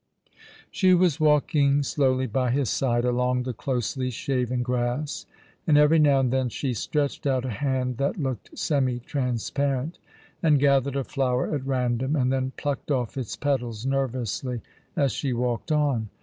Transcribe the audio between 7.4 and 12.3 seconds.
a hand that looked semi transparent, and gathered a flower at random,